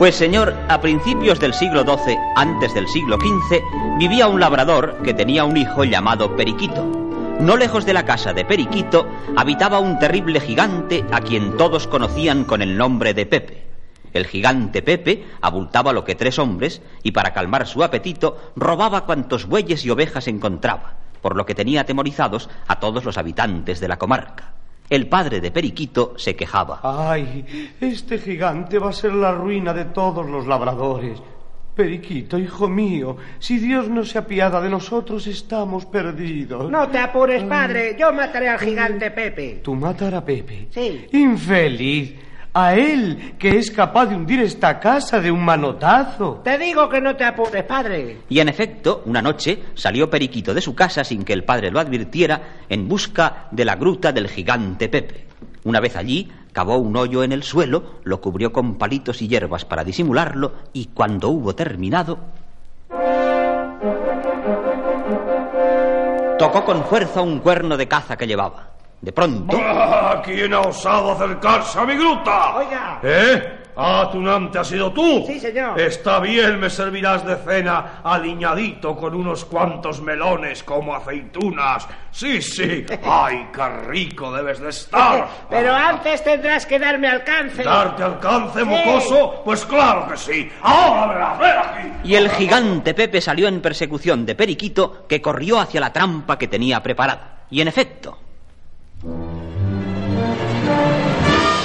Pues 0.00 0.14
señor, 0.14 0.56
a 0.70 0.80
principios 0.80 1.38
del 1.40 1.52
siglo 1.52 1.82
XII, 1.82 2.16
antes 2.34 2.72
del 2.72 2.88
siglo 2.88 3.18
XV, 3.20 3.60
vivía 3.98 4.28
un 4.28 4.40
labrador 4.40 4.96
que 5.04 5.12
tenía 5.12 5.44
un 5.44 5.58
hijo 5.58 5.84
llamado 5.84 6.36
Periquito. 6.36 6.86
No 7.38 7.58
lejos 7.58 7.84
de 7.84 7.92
la 7.92 8.06
casa 8.06 8.32
de 8.32 8.46
Periquito 8.46 9.06
habitaba 9.36 9.78
un 9.78 9.98
terrible 9.98 10.40
gigante 10.40 11.04
a 11.12 11.20
quien 11.20 11.54
todos 11.58 11.86
conocían 11.86 12.44
con 12.44 12.62
el 12.62 12.78
nombre 12.78 13.12
de 13.12 13.26
Pepe. 13.26 13.66
El 14.14 14.26
gigante 14.26 14.80
Pepe 14.80 15.26
abultaba 15.42 15.92
lo 15.92 16.02
que 16.02 16.14
tres 16.14 16.38
hombres 16.38 16.80
y 17.02 17.10
para 17.10 17.34
calmar 17.34 17.66
su 17.66 17.84
apetito 17.84 18.52
robaba 18.56 19.04
cuantos 19.04 19.44
bueyes 19.44 19.84
y 19.84 19.90
ovejas 19.90 20.28
encontraba, 20.28 20.94
por 21.20 21.36
lo 21.36 21.44
que 21.44 21.54
tenía 21.54 21.82
atemorizados 21.82 22.48
a 22.68 22.80
todos 22.80 23.04
los 23.04 23.18
habitantes 23.18 23.80
de 23.80 23.88
la 23.88 23.98
comarca. 23.98 24.54
El 24.90 25.06
padre 25.06 25.40
de 25.40 25.52
Periquito 25.52 26.14
se 26.16 26.34
quejaba. 26.34 26.80
Ay, 26.82 27.72
este 27.80 28.18
gigante 28.18 28.76
va 28.80 28.90
a 28.90 28.92
ser 28.92 29.14
la 29.14 29.30
ruina 29.30 29.72
de 29.72 29.84
todos 29.84 30.28
los 30.28 30.48
labradores. 30.48 31.16
Periquito, 31.76 32.36
hijo 32.36 32.68
mío, 32.68 33.16
si 33.38 33.58
Dios 33.58 33.88
no 33.88 34.04
se 34.04 34.18
apiada 34.18 34.60
de 34.60 34.68
nosotros, 34.68 35.28
estamos 35.28 35.86
perdidos. 35.86 36.68
No 36.68 36.88
te 36.88 36.98
apures, 36.98 37.44
padre. 37.44 37.96
Yo 37.98 38.12
mataré 38.12 38.48
al 38.48 38.58
gigante 38.58 39.12
Pepe. 39.12 39.60
¿Tú 39.62 39.76
matar 39.76 40.12
a 40.16 40.24
Pepe? 40.24 40.66
Sí. 40.70 41.06
Infeliz. 41.12 42.12
A 42.52 42.74
él, 42.74 43.34
que 43.38 43.58
es 43.58 43.70
capaz 43.70 44.06
de 44.06 44.16
hundir 44.16 44.40
esta 44.40 44.80
casa 44.80 45.20
de 45.20 45.30
un 45.30 45.44
manotazo. 45.44 46.40
Te 46.42 46.58
digo 46.58 46.88
que 46.88 47.00
no 47.00 47.14
te 47.14 47.24
apures, 47.24 47.62
padre. 47.62 48.22
Y 48.28 48.40
en 48.40 48.48
efecto, 48.48 49.02
una 49.06 49.22
noche 49.22 49.62
salió 49.74 50.10
Periquito 50.10 50.52
de 50.52 50.60
su 50.60 50.74
casa 50.74 51.04
sin 51.04 51.22
que 51.22 51.32
el 51.32 51.44
padre 51.44 51.70
lo 51.70 51.78
advirtiera 51.78 52.58
en 52.68 52.88
busca 52.88 53.46
de 53.52 53.64
la 53.64 53.76
gruta 53.76 54.10
del 54.10 54.28
gigante 54.28 54.88
Pepe. 54.88 55.28
Una 55.62 55.78
vez 55.78 55.94
allí, 55.94 56.28
cavó 56.52 56.78
un 56.78 56.96
hoyo 56.96 57.22
en 57.22 57.30
el 57.30 57.44
suelo, 57.44 58.00
lo 58.02 58.20
cubrió 58.20 58.52
con 58.52 58.78
palitos 58.78 59.22
y 59.22 59.28
hierbas 59.28 59.64
para 59.64 59.84
disimularlo 59.84 60.54
y 60.72 60.86
cuando 60.86 61.28
hubo 61.28 61.54
terminado... 61.54 62.18
Tocó 66.36 66.64
con 66.64 66.84
fuerza 66.84 67.20
un 67.20 67.40
cuerno 67.40 67.76
de 67.76 67.86
caza 67.86 68.16
que 68.16 68.26
llevaba. 68.26 68.79
De 69.00 69.12
pronto... 69.12 69.56
Ah, 69.58 70.20
¿Quién 70.22 70.52
ha 70.52 70.60
osado 70.60 71.12
acercarse 71.12 71.78
a 71.78 71.84
mi 71.84 71.94
gruta? 71.96 72.56
Oiga. 72.56 73.00
¿Eh? 73.02 73.60
Ah, 73.76 74.10
tunante 74.12 74.58
has 74.58 74.68
sido 74.68 74.92
tú. 74.92 75.24
Sí, 75.26 75.40
señor. 75.40 75.80
Está 75.80 76.20
bien, 76.20 76.60
me 76.60 76.68
servirás 76.68 77.24
de 77.24 77.36
cena 77.36 78.02
aliñadito 78.04 78.94
con 78.94 79.14
unos 79.14 79.46
cuantos 79.46 80.02
melones 80.02 80.62
como 80.64 80.94
aceitunas. 80.94 81.88
Sí, 82.10 82.42
sí. 82.42 82.84
Ay, 83.04 83.48
qué 83.54 83.68
rico 83.86 84.32
debes 84.32 84.60
de 84.60 84.68
estar. 84.68 85.26
Pero 85.48 85.74
antes 85.74 86.22
tendrás 86.22 86.66
que 86.66 86.78
darme 86.78 87.08
alcance. 87.08 87.62
¿Darte 87.62 88.02
alcance, 88.02 88.64
mocoso? 88.64 89.40
Pues 89.46 89.64
claro 89.64 90.08
que 90.10 90.16
sí. 90.18 90.50
Ahora 90.60 91.06
verás, 91.06 91.38
ven 91.38 91.56
aquí. 91.56 92.08
Y 92.10 92.14
el 92.16 92.28
gigante 92.28 92.92
Pepe 92.92 93.22
salió 93.22 93.48
en 93.48 93.62
persecución 93.62 94.26
de 94.26 94.34
Periquito, 94.34 95.06
que 95.08 95.22
corrió 95.22 95.58
hacia 95.58 95.80
la 95.80 95.92
trampa 95.92 96.36
que 96.36 96.48
tenía 96.48 96.82
preparada. 96.82 97.46
Y 97.48 97.62
en 97.62 97.68
efecto, 97.68 98.18
¡Ay, 99.02 99.12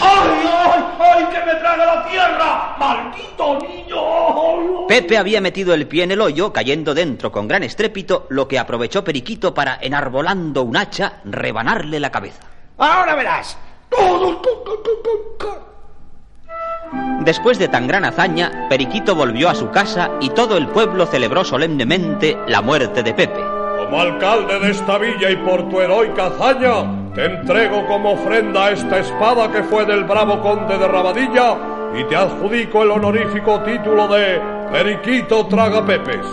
ay, 0.00 0.84
ay, 0.98 1.24
que 1.26 1.44
me 1.44 1.54
traga 1.60 1.84
la 1.84 2.08
tierra! 2.08 2.76
¡Maldito 2.78 3.58
niño! 3.58 4.86
Pepe 4.88 5.18
había 5.18 5.42
metido 5.42 5.74
el 5.74 5.86
pie 5.86 6.04
en 6.04 6.12
el 6.12 6.22
hoyo, 6.22 6.52
cayendo 6.54 6.94
dentro 6.94 7.30
con 7.30 7.46
gran 7.46 7.62
estrépito, 7.62 8.26
lo 8.30 8.48
que 8.48 8.58
aprovechó 8.58 9.04
Periquito 9.04 9.52
para, 9.52 9.78
enarbolando 9.80 10.62
un 10.62 10.78
hacha, 10.78 11.20
rebanarle 11.24 12.00
la 12.00 12.10
cabeza. 12.10 12.44
Ahora 12.78 13.14
verás. 13.14 13.58
Después 17.20 17.58
de 17.58 17.68
tan 17.68 17.86
gran 17.86 18.06
hazaña, 18.06 18.68
Periquito 18.70 19.14
volvió 19.14 19.50
a 19.50 19.54
su 19.54 19.70
casa 19.70 20.12
y 20.20 20.30
todo 20.30 20.56
el 20.56 20.68
pueblo 20.68 21.04
celebró 21.04 21.44
solemnemente 21.44 22.38
la 22.46 22.62
muerte 22.62 23.02
de 23.02 23.12
Pepe. 23.12 23.40
Como 23.76 24.00
alcalde 24.00 24.58
de 24.60 24.70
esta 24.70 24.96
villa 24.96 25.30
y 25.30 25.36
por 25.36 25.68
tu 25.68 25.80
heroica 25.80 26.26
hazaña, 26.26 26.97
te 27.18 27.24
entrego 27.24 27.84
como 27.88 28.12
ofrenda 28.12 28.70
esta 28.70 29.00
espada 29.00 29.50
que 29.50 29.64
fue 29.64 29.84
del 29.84 30.04
bravo 30.04 30.40
conde 30.40 30.78
de 30.78 30.86
Rabadilla 30.86 31.58
y 31.98 32.04
te 32.04 32.14
adjudico 32.14 32.84
el 32.84 32.92
honorífico 32.92 33.60
título 33.64 34.06
de 34.06 34.40
Periquito 34.70 35.44
Tragapepes. 35.46 36.24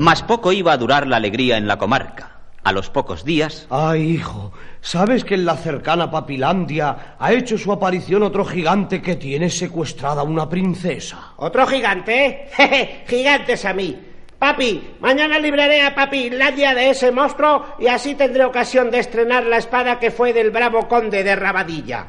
Mas 0.00 0.24
poco 0.24 0.50
iba 0.50 0.72
a 0.72 0.76
durar 0.76 1.06
la 1.06 1.18
alegría 1.18 1.58
en 1.58 1.68
la 1.68 1.78
comarca. 1.78 2.40
A 2.64 2.72
los 2.72 2.90
pocos 2.90 3.24
días, 3.24 3.68
Ay, 3.70 4.14
hijo, 4.14 4.52
¿sabes 4.80 5.24
que 5.24 5.36
en 5.36 5.44
la 5.44 5.56
cercana 5.56 6.10
Papilandia 6.10 7.14
ha 7.20 7.32
hecho 7.32 7.56
su 7.56 7.70
aparición 7.70 8.24
otro 8.24 8.44
gigante 8.44 9.00
que 9.00 9.14
tiene 9.14 9.48
secuestrada 9.48 10.22
a 10.22 10.24
una 10.24 10.48
princesa? 10.48 11.34
¿Otro 11.36 11.68
gigante? 11.68 12.48
Jeje, 12.56 13.04
Gigantes 13.06 13.64
a 13.64 13.72
mí. 13.72 14.09
Papi, 14.40 14.96
mañana 15.00 15.38
libraré 15.38 15.82
a 15.82 15.94
Papi 15.94 16.30
Ladia 16.30 16.74
de 16.74 16.88
ese 16.88 17.12
monstruo 17.12 17.76
y 17.78 17.88
así 17.88 18.14
tendré 18.14 18.42
ocasión 18.42 18.90
de 18.90 18.98
estrenar 18.98 19.44
la 19.44 19.58
espada 19.58 19.98
que 20.00 20.10
fue 20.10 20.32
del 20.32 20.50
bravo 20.50 20.88
conde 20.88 21.22
de 21.22 21.36
Rabadilla. 21.36 22.06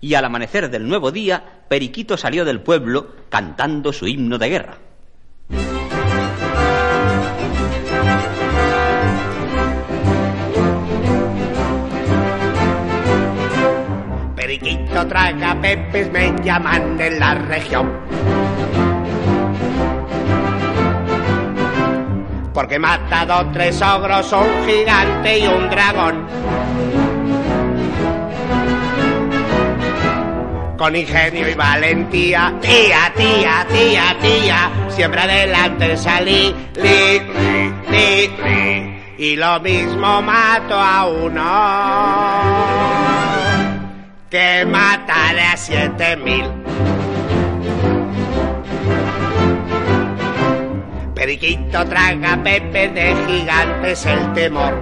y 0.00 0.14
al 0.14 0.24
amanecer 0.24 0.70
del 0.70 0.86
nuevo 0.88 1.10
día, 1.10 1.42
Periquito 1.68 2.16
salió 2.16 2.44
del 2.44 2.60
pueblo 2.60 3.08
cantando 3.28 3.92
su 3.92 4.06
himno 4.06 4.38
de 4.38 4.48
guerra. 4.48 4.78
Periquito 14.36 15.06
traga 15.08 15.60
pepes, 15.60 16.10
me 16.12 16.32
llaman 16.44 16.96
de 16.96 17.10
la 17.18 17.34
región. 17.34 17.90
Porque 22.52 22.74
he 22.74 22.78
matado 22.78 23.50
tres 23.52 23.80
ogros, 23.80 24.30
un 24.32 24.66
gigante 24.66 25.38
y 25.38 25.46
un 25.46 25.70
dragón. 25.70 26.26
Con 30.76 30.96
ingenio 30.96 31.48
y 31.48 31.54
valentía, 31.54 32.52
tía, 32.60 33.12
tía, 33.16 33.66
tía, 33.70 34.16
tía, 34.20 34.70
siempre 34.88 35.20
adelante 35.20 35.96
salí, 35.96 36.54
li, 36.74 37.20
li, 37.20 37.72
li, 37.90 38.28
li. 38.28 38.92
Y 39.18 39.36
lo 39.36 39.60
mismo 39.60 40.20
mato 40.22 40.74
a 40.74 41.06
uno 41.06 42.52
que 44.28 44.64
mataré 44.64 45.42
a 45.42 45.56
siete 45.56 46.16
mil. 46.16 46.61
Periquito 51.22 51.86
traga 51.86 52.36
Pepe 52.42 52.88
de 52.88 53.14
gigantes 53.28 54.04
el 54.06 54.32
temor. 54.32 54.74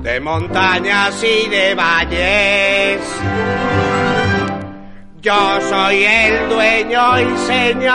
De 0.00 0.20
montañas 0.20 1.20
y 1.24 1.48
de 1.48 1.74
valles. 1.74 3.00
Yo 5.20 5.60
soy 5.68 6.04
el 6.04 6.48
dueño 6.48 7.18
y 7.18 7.38
señor. 7.38 7.94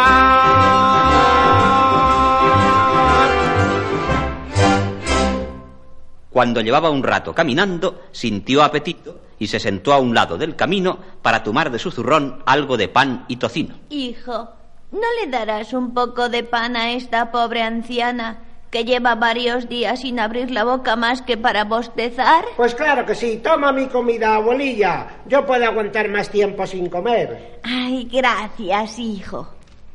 Cuando 6.29 6.59
llevaba 6.59 6.89
un 6.89 7.01
rato 7.01 7.33
caminando, 7.33 8.07
sintió 8.11 8.61
apetito 8.61 9.28
y 9.39 9.47
se 9.47 9.59
sentó 9.59 9.93
a 9.93 9.99
un 9.99 10.13
lado 10.13 10.37
del 10.37 10.55
camino 10.55 10.99
para 11.21 11.43
tomar 11.43 11.71
de 11.71 11.79
su 11.79 11.89
zurrón 11.89 12.43
algo 12.45 12.77
de 12.77 12.89
pan 12.89 13.25
y 13.27 13.37
tocino. 13.37 13.75
Hijo, 13.89 14.49
¿no 14.91 15.07
le 15.21 15.31
darás 15.31 15.73
un 15.73 15.93
poco 15.93 16.29
de 16.29 16.43
pan 16.43 16.75
a 16.75 16.91
esta 16.91 17.31
pobre 17.31 17.63
anciana 17.63 18.43
que 18.69 18.85
lleva 18.85 19.15
varios 19.15 19.67
días 19.67 20.01
sin 20.01 20.19
abrir 20.19 20.51
la 20.51 20.63
boca 20.63 20.95
más 20.95 21.21
que 21.21 21.37
para 21.37 21.63
bostezar? 21.63 22.45
Pues 22.55 22.75
claro 22.75 23.05
que 23.05 23.15
sí, 23.15 23.39
toma 23.43 23.71
mi 23.71 23.87
comida, 23.87 24.35
abuelilla. 24.35 25.21
Yo 25.25 25.45
puedo 25.45 25.65
aguantar 25.65 26.09
más 26.09 26.29
tiempo 26.29 26.67
sin 26.67 26.89
comer. 26.89 27.59
Ay, 27.63 28.07
gracias, 28.11 28.99
hijo. 28.99 29.47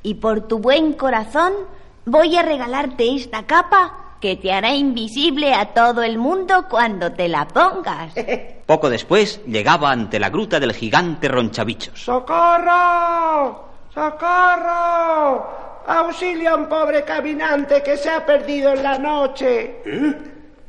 Y 0.02 0.14
por 0.14 0.48
tu 0.48 0.58
buen 0.58 0.94
corazón 0.94 1.52
voy 2.04 2.36
a 2.36 2.42
regalarte 2.42 3.14
esta 3.14 3.44
capa 3.46 4.03
que 4.24 4.36
te 4.36 4.50
hará 4.50 4.74
invisible 4.74 5.52
a 5.52 5.74
todo 5.74 6.02
el 6.02 6.16
mundo 6.16 6.64
cuando 6.70 7.12
te 7.12 7.28
la 7.28 7.46
pongas. 7.46 8.14
Poco 8.66 8.88
después 8.88 9.42
llegaba 9.46 9.90
ante 9.90 10.18
la 10.18 10.30
gruta 10.30 10.58
del 10.58 10.72
gigante 10.72 11.28
Ronchabichos. 11.28 12.00
¡Socorro! 12.00 13.68
¡Socorro! 13.92 15.46
¡Auxilio 15.86 16.52
a 16.52 16.54
un 16.54 16.66
pobre 16.70 17.04
caminante 17.04 17.82
que 17.82 17.98
se 17.98 18.08
ha 18.08 18.24
perdido 18.24 18.72
en 18.72 18.82
la 18.82 18.96
noche! 18.96 19.82
¿Eh? 19.84 20.14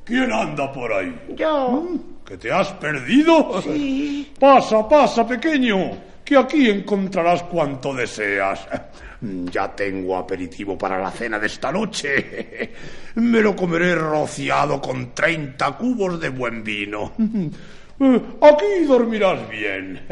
¿Quién 0.03 0.33
anda 0.33 0.69
por 0.73 0.91
ahí? 0.91 1.17
Yo. 1.29 1.81
¿Que 2.25 2.37
te 2.37 2.51
has 2.51 2.73
perdido? 2.73 3.61
Sí. 3.61 4.33
Pasa, 4.37 4.85
pasa, 4.85 5.25
pequeño, 5.25 5.91
que 6.25 6.35
aquí 6.35 6.69
encontrarás 6.69 7.43
cuanto 7.43 7.93
deseas. 7.93 8.67
Ya 9.21 9.73
tengo 9.73 10.17
aperitivo 10.17 10.77
para 10.77 10.99
la 10.99 11.09
cena 11.09 11.39
de 11.39 11.47
esta 11.47 11.71
noche. 11.71 12.73
Me 13.15 13.39
lo 13.41 13.55
comeré 13.55 13.95
rociado 13.95 14.79
con 14.79 15.15
30 15.15 15.71
cubos 15.77 16.19
de 16.19 16.29
buen 16.29 16.63
vino. 16.63 17.13
Aquí 17.17 18.85
dormirás 18.85 19.49
bien. 19.49 20.05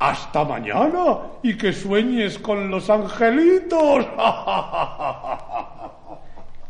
Hasta 0.00 0.44
mañana 0.44 1.18
y 1.42 1.56
que 1.56 1.72
sueñes 1.72 2.38
con 2.38 2.68
los 2.68 2.88
angelitos. 2.90 4.06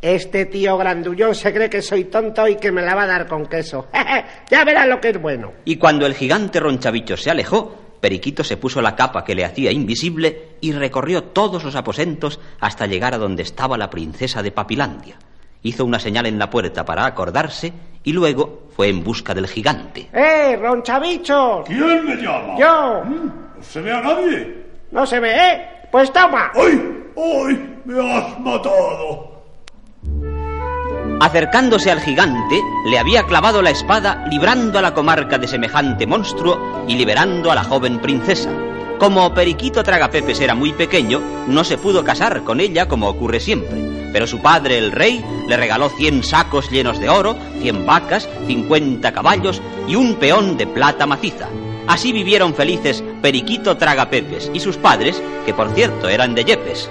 Este 0.02 0.46
tío 0.46 0.76
grandullón 0.76 1.34
se 1.34 1.54
cree 1.54 1.70
que 1.70 1.80
soy 1.80 2.04
tonto 2.04 2.46
y 2.48 2.56
que 2.56 2.72
me 2.72 2.82
la 2.82 2.94
va 2.96 3.04
a 3.04 3.06
dar 3.06 3.26
con 3.26 3.46
queso. 3.46 3.86
ya 4.50 4.64
verás 4.64 4.88
lo 4.88 5.00
que 5.00 5.10
es 5.10 5.22
bueno. 5.22 5.52
Y 5.64 5.76
cuando 5.76 6.04
el 6.04 6.14
gigante 6.14 6.60
ronchabichos 6.60 7.22
se 7.22 7.30
alejó, 7.30 7.87
Periquito 8.00 8.44
se 8.44 8.56
puso 8.56 8.80
la 8.80 8.94
capa 8.96 9.24
que 9.24 9.34
le 9.34 9.44
hacía 9.44 9.72
invisible 9.72 10.56
y 10.60 10.72
recorrió 10.72 11.24
todos 11.24 11.64
los 11.64 11.74
aposentos 11.76 12.38
hasta 12.60 12.86
llegar 12.86 13.14
a 13.14 13.18
donde 13.18 13.42
estaba 13.42 13.76
la 13.76 13.90
princesa 13.90 14.42
de 14.42 14.52
Papilandia. 14.52 15.16
Hizo 15.62 15.84
una 15.84 15.98
señal 15.98 16.26
en 16.26 16.38
la 16.38 16.50
puerta 16.50 16.84
para 16.84 17.04
acordarse 17.04 17.72
y 18.04 18.12
luego 18.12 18.68
fue 18.76 18.88
en 18.88 19.02
busca 19.02 19.34
del 19.34 19.48
gigante. 19.48 20.08
¡Eh, 20.12 20.56
ronchabichos! 20.56 21.66
¿Quién 21.66 22.04
me 22.04 22.16
llama? 22.16 22.56
Yo. 22.58 23.04
¿No 23.04 23.62
se 23.62 23.80
ve 23.80 23.92
a 23.92 24.00
nadie? 24.00 24.66
No 24.92 25.04
se 25.04 25.18
ve, 25.18 25.34
¿eh? 25.36 25.68
Pues 25.90 26.12
toma. 26.12 26.52
¡Ay! 26.54 27.04
¡Ay! 27.16 27.80
¡Me 27.84 28.12
has 28.12 28.38
matado! 28.38 29.37
Acercándose 31.20 31.90
al 31.90 32.00
gigante, 32.00 32.62
le 32.86 32.96
había 32.96 33.24
clavado 33.24 33.60
la 33.60 33.70
espada, 33.70 34.24
librando 34.30 34.78
a 34.78 34.82
la 34.82 34.94
comarca 34.94 35.36
de 35.36 35.48
semejante 35.48 36.06
monstruo 36.06 36.84
y 36.86 36.94
liberando 36.94 37.50
a 37.50 37.56
la 37.56 37.64
joven 37.64 37.98
princesa. 37.98 38.50
Como 39.00 39.34
Periquito 39.34 39.82
Tragapepes 39.82 40.40
era 40.40 40.54
muy 40.54 40.72
pequeño, 40.72 41.20
no 41.48 41.64
se 41.64 41.76
pudo 41.76 42.04
casar 42.04 42.44
con 42.44 42.60
ella 42.60 42.86
como 42.86 43.08
ocurre 43.08 43.40
siempre. 43.40 43.82
Pero 44.12 44.28
su 44.28 44.40
padre, 44.40 44.78
el 44.78 44.92
rey, 44.92 45.24
le 45.48 45.56
regaló 45.56 45.88
100 45.88 46.22
sacos 46.22 46.70
llenos 46.70 47.00
de 47.00 47.08
oro, 47.08 47.36
100 47.60 47.84
vacas, 47.84 48.28
50 48.46 49.12
caballos 49.12 49.60
y 49.88 49.96
un 49.96 50.14
peón 50.16 50.56
de 50.56 50.68
plata 50.68 51.04
maciza. 51.04 51.48
Así 51.88 52.12
vivieron 52.12 52.54
felices 52.54 53.02
Periquito 53.22 53.76
Tragapepes 53.76 54.52
y 54.54 54.60
sus 54.60 54.76
padres, 54.76 55.20
que 55.44 55.52
por 55.52 55.70
cierto 55.74 56.08
eran 56.08 56.36
de 56.36 56.44
Yepes. 56.44 56.88